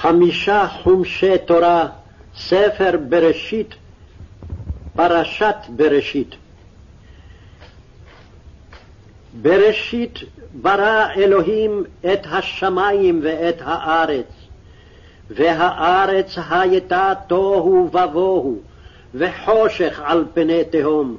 [0.00, 1.86] חמישה חומשי תורה,
[2.36, 3.74] ספר בראשית,
[4.96, 6.34] פרשת בראשית.
[9.42, 10.18] בראשית
[10.52, 14.26] ברא אלוהים את השמיים ואת הארץ,
[15.30, 18.58] והארץ הייתה תוהו ובוהו,
[19.14, 21.16] וחושך על פני תהום,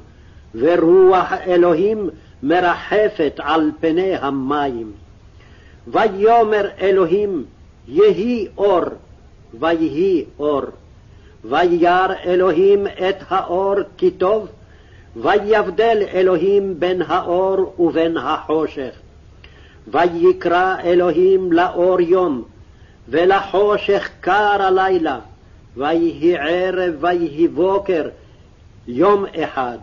[0.55, 2.09] ורוח אלוהים
[2.43, 4.91] מרחפת על פני המים.
[5.88, 7.46] ויאמר אלוהים,
[7.91, 8.84] יהי אור,
[9.59, 10.61] ויהי אור.
[11.45, 14.47] וירא אלוהים את האור כי טוב,
[15.16, 18.91] ויבדל אלוהים בין האור ובין החושך.
[19.88, 22.44] ויקרא אלוהים לאור יום,
[23.09, 25.19] ולחושך קר הלילה,
[25.77, 28.09] ויהי ערב ויהי בוקר,
[28.88, 29.77] יום אחד.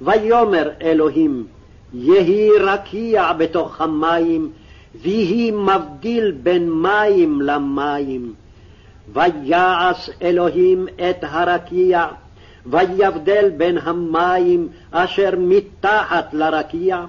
[0.00, 1.46] ויאמר אלוהים,
[1.94, 4.52] יהי רקיע בתוך המים,
[5.02, 8.34] ויהי מבדיל בין מים למים.
[9.12, 12.06] ויעש אלוהים את הרקיע,
[12.66, 17.04] ויבדל בין המים אשר מתחת לרקיע,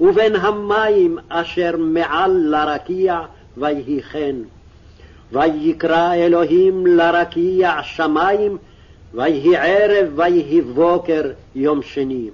[0.00, 3.20] ובין המים אשר מעל לרקיע,
[3.56, 4.36] ויהי כן.
[5.32, 8.56] ויקרא אלוהים לרקיע שמים,
[9.14, 11.22] ויהי ערב ויהי בוקר
[11.54, 12.30] יום שני.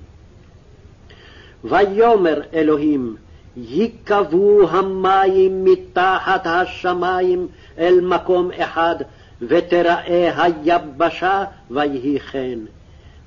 [1.65, 3.17] ויאמר אלוהים,
[3.57, 7.49] ייקבעו המים מתחת השמים
[7.79, 8.97] אל מקום אחד,
[9.43, 12.59] ותראה היבשה, ויהי כן.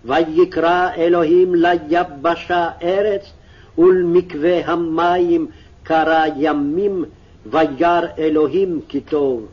[0.06, 3.32] ויקרא אלוהים ליבשה ארץ,
[3.78, 5.48] ולמקווה המים
[5.84, 7.06] קרא ימים,
[7.46, 9.48] וירא אלוהים כי טוב.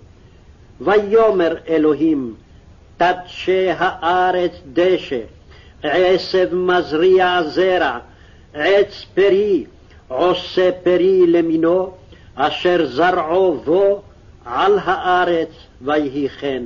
[0.80, 2.34] ויאמר אלוהים,
[2.96, 5.20] תדשה הארץ דשא,
[5.82, 7.98] עשב מזריע זרע,
[8.54, 9.64] עץ פרי,
[10.10, 11.90] עושה פרי למינו,
[12.34, 14.02] אשר זרעו בו
[14.44, 15.48] על הארץ,
[15.82, 16.62] ויהי כן.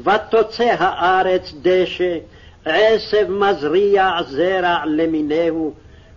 [0.00, 2.18] ותוצא הארץ דשא,
[2.64, 5.72] עשב מזריע זרע למינהו,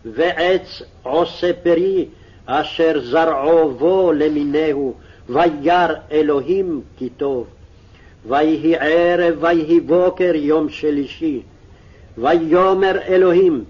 [0.05, 2.05] ועץ עושה פרי,
[2.45, 4.93] אשר זרעו בו למינהו,
[5.29, 7.47] וירא אלוהים כי טוב.
[8.27, 11.41] ויהי ערב ויהי בוקר יום שלישי.
[12.17, 13.63] ויאמר אלוהים,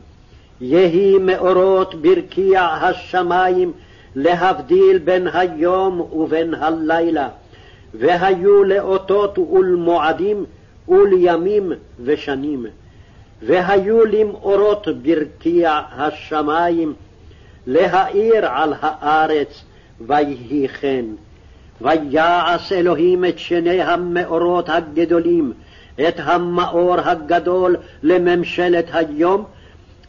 [0.62, 3.72] יהי מאורות ברקיע השמים
[4.16, 7.30] להבדיל בין היום ובין הלילה,
[7.94, 10.46] והיו לאותות ולמועדים
[10.88, 11.72] ולימים
[12.04, 12.66] ושנים.
[13.42, 16.94] והיו למאורות ברקיע השמים,
[17.68, 19.64] להאיר על הארץ,
[20.08, 21.06] ויהי כן.
[21.82, 25.54] ויעש אלוהים את שני המאורות הגדולים,
[26.08, 29.46] את המאור הגדול לממשלת היום,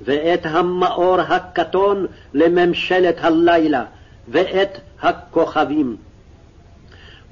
[0.04, 3.84] ואת המאור הקטון לממשלת הלילה,
[4.28, 5.96] ואת הכוכבים.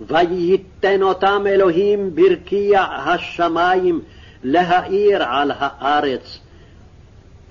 [0.06, 4.00] וייתן אותם אלוהים ברקיע השמים
[4.44, 6.38] להאיר על הארץ,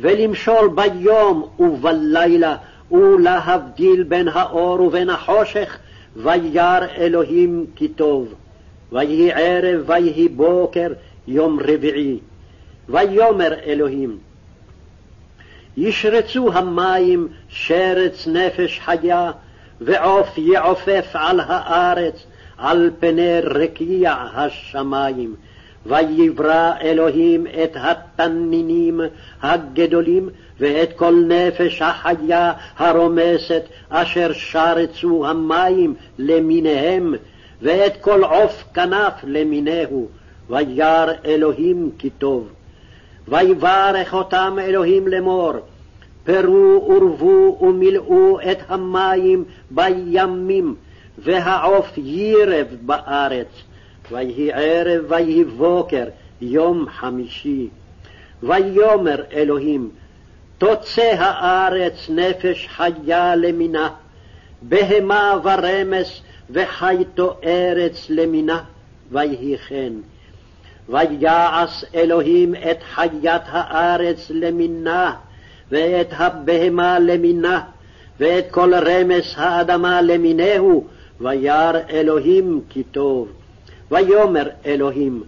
[0.02, 2.56] ולמשול ביום ובלילה,
[2.92, 5.78] ולהבדיל בין האור ובין החושך,
[6.16, 8.34] וירא אלוהים כי טוב.
[8.92, 10.94] ויהי ערב ויהי בוקר
[11.28, 12.20] יום רביעי.
[12.90, 14.18] ויאמר אלוהים,
[15.78, 19.32] ישרצו המים שרץ נפש חיה,
[19.82, 22.26] ועוף יעופף על הארץ,
[22.58, 25.36] על פני רקיע השמים.
[25.86, 29.02] ויברא אלוהים את התנינים
[29.42, 30.30] הגדולים
[30.60, 37.16] ואת כל נפש החיה הרומסת אשר שרצו המים למיניהם
[37.62, 40.08] ואת כל עוף כנף למיניהו
[40.50, 42.50] וירא אלוהים כי טוב.
[43.30, 45.54] ויברך אותם אלוהים לאמור
[46.24, 50.76] פרו ורבו ומילאו את המים בימים
[51.18, 53.48] והעוף יירב בארץ
[54.12, 56.06] ויהי ערב ויהי בוקר,
[56.42, 57.68] יום חמישי.
[58.44, 59.90] ויאמר אלוהים,
[60.58, 63.90] תוצא הארץ נפש חיה למינה,
[64.62, 68.64] בהמה ורמס וחייתו ארץ למינה,
[69.12, 69.94] ויהי כן.
[70.90, 75.14] ויעש אלוהים את חיית הארץ למינה,
[75.72, 77.62] ואת הבהמה למינה,
[78.20, 80.88] ואת כל רמס האדמה למינהו,
[81.22, 83.28] וירא אלוהים כי טוב.
[83.92, 85.24] ויאמר אלוהים,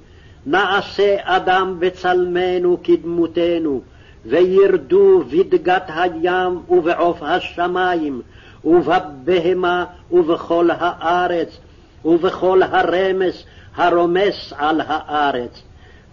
[0.46, 3.82] נעשה אדם בצלמנו כדמותנו,
[4.26, 8.22] וירדו בדגת הים ובעוף השמים,
[8.64, 11.58] ובבהמה ובכל הארץ,
[12.06, 13.44] ובכל הרמס
[13.76, 15.62] הרומס על הארץ.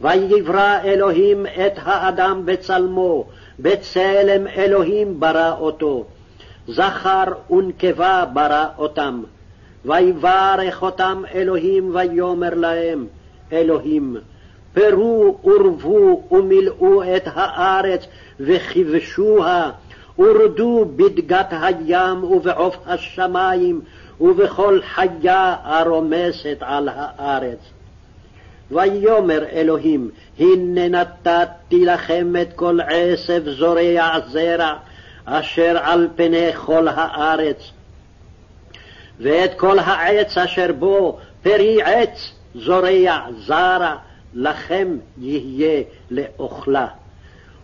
[0.00, 3.24] ויברא אלוהים את האדם בצלמו,
[3.58, 6.04] בצלם אלוהים ברא אותו,
[6.68, 9.22] זכר ונקבה ברא אותם.
[9.84, 13.06] ויברך אותם אלוהים ויאמר להם,
[13.52, 14.16] אלוהים,
[14.74, 18.06] פרו ורבו ומילאו את הארץ
[18.40, 19.70] וכבשוה,
[20.18, 23.80] ורדו בדגת הים ובעוף השמים
[24.20, 27.58] ובכל חיה הרומסת על הארץ.
[28.70, 34.74] ויאמר אלוהים, הנה נתתי לכם את כל עשב זורע זרע,
[35.24, 37.70] אשר על פני כל הארץ,
[39.20, 43.94] ואת כל העץ אשר בו פרי עץ זורע זרע,
[44.34, 46.86] לכם יהיה לאוכלה.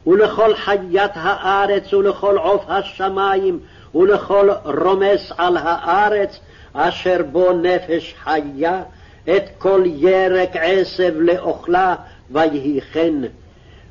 [0.07, 3.61] ולכל חיית הארץ ולכל עוף השמים
[3.95, 6.39] ולכל רומס על הארץ
[6.75, 8.83] אשר בו נפש חיה,
[9.25, 11.95] את כל ירק עשב לאוכלה,
[12.31, 13.15] ויהי כן.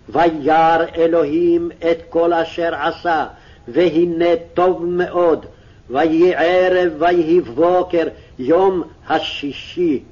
[0.10, 3.26] וירא אלוהים את כל אשר עשה,
[3.68, 5.46] והנה טוב מאוד.
[5.90, 8.08] ויהי ערב ויהי בוקר,
[8.40, 10.04] יום השישי.